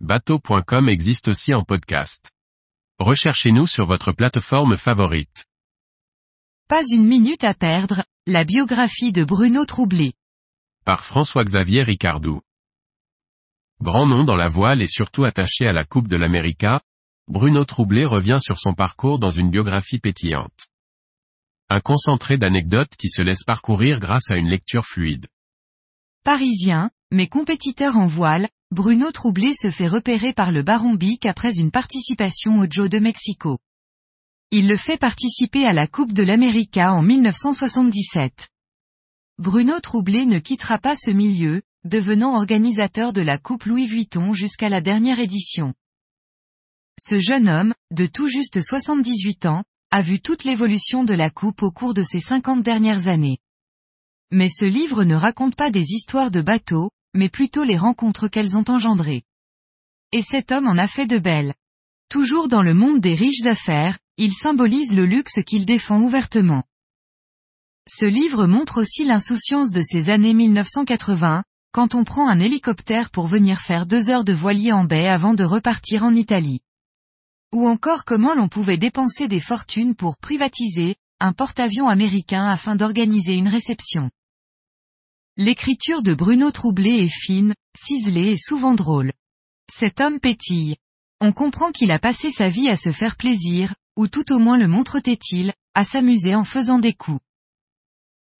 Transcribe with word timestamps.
bateau.com 0.00 0.90
existe 0.90 1.28
aussi 1.28 1.54
en 1.54 1.64
podcast. 1.64 2.30
Recherchez-nous 2.98 3.66
sur 3.66 3.86
votre 3.86 4.12
plateforme 4.12 4.76
favorite. 4.76 5.46
Pas 6.68 6.82
une 6.92 7.06
minute 7.06 7.44
à 7.44 7.54
perdre, 7.54 8.04
la 8.26 8.44
biographie 8.44 9.12
de 9.12 9.24
Bruno 9.24 9.64
Troublé. 9.64 10.12
Par 10.84 11.02
François-Xavier 11.02 11.82
Ricardou. 11.82 12.42
Grand 13.80 14.06
nom 14.06 14.24
dans 14.24 14.36
la 14.36 14.48
voile 14.48 14.82
et 14.82 14.86
surtout 14.86 15.24
attaché 15.24 15.66
à 15.66 15.72
la 15.72 15.84
Coupe 15.84 16.08
de 16.08 16.16
l'América, 16.16 16.82
Bruno 17.26 17.64
Troublé 17.64 18.04
revient 18.04 18.38
sur 18.40 18.58
son 18.58 18.74
parcours 18.74 19.18
dans 19.18 19.30
une 19.30 19.50
biographie 19.50 19.98
pétillante. 19.98 20.68
Un 21.70 21.80
concentré 21.80 22.36
d'anecdotes 22.36 22.96
qui 22.96 23.08
se 23.08 23.22
laisse 23.22 23.44
parcourir 23.44 23.98
grâce 23.98 24.30
à 24.30 24.36
une 24.36 24.48
lecture 24.48 24.84
fluide. 24.84 25.26
Parisien, 26.22 26.90
mais 27.10 27.28
compétiteur 27.28 27.96
en 27.96 28.06
voile, 28.06 28.48
Bruno 28.72 29.12
Troublé 29.12 29.52
se 29.54 29.70
fait 29.70 29.86
repérer 29.86 30.32
par 30.32 30.50
le 30.50 30.62
Baron 30.62 30.94
Bic 30.94 31.24
après 31.24 31.56
une 31.56 31.70
participation 31.70 32.58
au 32.58 32.66
Joe 32.68 32.90
de 32.90 32.98
Mexico. 32.98 33.58
Il 34.50 34.66
le 34.66 34.76
fait 34.76 34.96
participer 34.96 35.64
à 35.64 35.72
la 35.72 35.86
Coupe 35.86 36.12
de 36.12 36.24
l'América 36.24 36.92
en 36.92 37.00
1977. 37.00 38.48
Bruno 39.38 39.78
Troublé 39.78 40.26
ne 40.26 40.40
quittera 40.40 40.78
pas 40.78 40.96
ce 40.96 41.12
milieu, 41.12 41.62
devenant 41.84 42.34
organisateur 42.34 43.12
de 43.12 43.22
la 43.22 43.38
Coupe 43.38 43.66
Louis 43.66 43.86
Vuitton 43.86 44.32
jusqu'à 44.32 44.68
la 44.68 44.80
dernière 44.80 45.20
édition. 45.20 45.72
Ce 46.98 47.20
jeune 47.20 47.48
homme, 47.48 47.72
de 47.92 48.06
tout 48.06 48.26
juste 48.26 48.60
78 48.62 49.46
ans, 49.46 49.62
a 49.92 50.02
vu 50.02 50.20
toute 50.20 50.42
l'évolution 50.42 51.04
de 51.04 51.14
la 51.14 51.30
coupe 51.30 51.62
au 51.62 51.70
cours 51.70 51.94
de 51.94 52.02
ces 52.02 52.20
50 52.20 52.64
dernières 52.64 53.06
années. 53.06 53.38
Mais 54.32 54.48
ce 54.48 54.64
livre 54.64 55.04
ne 55.04 55.14
raconte 55.14 55.54
pas 55.54 55.70
des 55.70 55.92
histoires 55.92 56.32
de 56.32 56.40
bateaux, 56.40 56.90
mais 57.16 57.28
plutôt 57.28 57.64
les 57.64 57.76
rencontres 57.76 58.28
qu'elles 58.28 58.56
ont 58.56 58.64
engendrées. 58.68 59.24
Et 60.12 60.22
cet 60.22 60.52
homme 60.52 60.68
en 60.68 60.78
a 60.78 60.86
fait 60.86 61.06
de 61.06 61.18
belles. 61.18 61.54
Toujours 62.08 62.48
dans 62.48 62.62
le 62.62 62.74
monde 62.74 63.00
des 63.00 63.14
riches 63.14 63.46
affaires, 63.46 63.98
il 64.16 64.32
symbolise 64.32 64.92
le 64.92 65.04
luxe 65.04 65.42
qu'il 65.44 65.66
défend 65.66 66.00
ouvertement. 66.00 66.62
Ce 67.88 68.04
livre 68.04 68.46
montre 68.46 68.80
aussi 68.80 69.04
l'insouciance 69.04 69.70
de 69.70 69.82
ces 69.82 70.10
années 70.10 70.34
1980, 70.34 71.44
quand 71.72 71.94
on 71.94 72.04
prend 72.04 72.28
un 72.28 72.40
hélicoptère 72.40 73.10
pour 73.10 73.26
venir 73.26 73.60
faire 73.60 73.86
deux 73.86 74.08
heures 74.08 74.24
de 74.24 74.32
voilier 74.32 74.72
en 74.72 74.84
baie 74.84 75.08
avant 75.08 75.34
de 75.34 75.44
repartir 75.44 76.02
en 76.02 76.14
Italie. 76.14 76.60
Ou 77.52 77.68
encore 77.68 78.04
comment 78.04 78.34
l'on 78.34 78.48
pouvait 78.48 78.78
dépenser 78.78 79.28
des 79.28 79.40
fortunes 79.40 79.94
pour 79.94 80.16
privatiser 80.16 80.96
un 81.20 81.32
porte-avions 81.32 81.88
américain 81.88 82.46
afin 82.46 82.76
d'organiser 82.76 83.34
une 83.34 83.48
réception. 83.48 84.10
L'écriture 85.38 86.02
de 86.02 86.14
Bruno 86.14 86.50
Troublé 86.50 86.92
est 86.92 87.14
fine, 87.14 87.54
ciselée 87.78 88.30
et 88.30 88.38
souvent 88.38 88.72
drôle. 88.72 89.12
Cet 89.70 90.00
homme 90.00 90.18
pétille. 90.18 90.76
On 91.20 91.32
comprend 91.32 91.72
qu'il 91.72 91.90
a 91.90 91.98
passé 91.98 92.30
sa 92.30 92.48
vie 92.48 92.70
à 92.70 92.78
se 92.78 92.90
faire 92.90 93.16
plaisir, 93.16 93.74
ou 93.96 94.08
tout 94.08 94.32
au 94.32 94.38
moins 94.38 94.56
le 94.56 94.66
montre-t-il, 94.66 95.52
à 95.74 95.84
s'amuser 95.84 96.34
en 96.34 96.44
faisant 96.44 96.78
des 96.78 96.94
coups. 96.94 97.20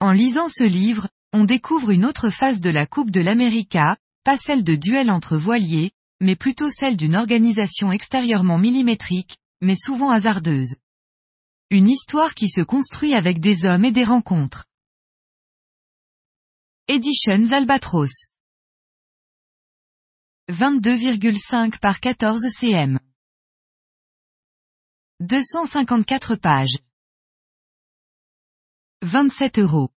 En 0.00 0.10
lisant 0.12 0.48
ce 0.48 0.64
livre, 0.64 1.06
on 1.34 1.44
découvre 1.44 1.90
une 1.90 2.06
autre 2.06 2.30
phase 2.30 2.62
de 2.62 2.70
la 2.70 2.86
Coupe 2.86 3.10
de 3.10 3.20
l'América, 3.20 3.98
pas 4.24 4.38
celle 4.38 4.64
de 4.64 4.74
duel 4.74 5.10
entre 5.10 5.36
voiliers, 5.36 5.90
mais 6.22 6.34
plutôt 6.34 6.70
celle 6.70 6.96
d'une 6.96 7.16
organisation 7.16 7.92
extérieurement 7.92 8.58
millimétrique, 8.58 9.36
mais 9.60 9.76
souvent 9.76 10.08
hasardeuse. 10.08 10.76
Une 11.68 11.88
histoire 11.88 12.34
qui 12.34 12.48
se 12.48 12.62
construit 12.62 13.12
avec 13.12 13.38
des 13.38 13.66
hommes 13.66 13.84
et 13.84 13.92
des 13.92 14.04
rencontres. 14.04 14.64
Editions 16.88 17.50
Albatros. 17.50 18.28
22,5 20.48 21.80
par 21.80 21.98
14 21.98 22.46
cm. 22.48 23.00
254 25.18 26.36
pages. 26.36 26.78
27 29.02 29.58
euros 29.58 29.90